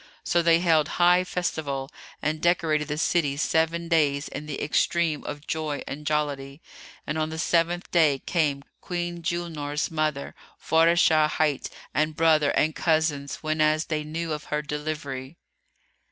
So 0.23 0.41
they 0.41 0.57
held 0.61 0.87
high 0.97 1.23
festival 1.23 1.91
and 2.23 2.41
decorated 2.41 2.87
the 2.87 2.97
city 2.97 3.37
seven 3.37 3.87
days, 3.87 4.27
in 4.27 4.47
the 4.47 4.59
extreme 4.59 5.23
of 5.25 5.45
joy 5.45 5.83
and 5.87 6.07
jollity: 6.07 6.59
and 7.05 7.19
on 7.19 7.29
the 7.29 7.37
seventh 7.37 7.91
day 7.91 8.17
came 8.17 8.63
Queen 8.81 9.21
Julnar's 9.21 9.91
mother, 9.91 10.33
Faráshah 10.59 11.29
hight,[FN#312] 11.29 11.69
and 11.93 12.15
brother 12.15 12.49
and 12.57 12.75
cousins, 12.75 13.35
whenas 13.43 13.85
they 13.89 14.03
knew 14.03 14.33
of 14.33 14.45
her 14.45 14.63
delivery. 14.63 15.37